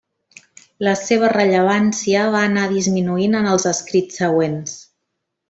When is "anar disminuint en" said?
2.47-3.51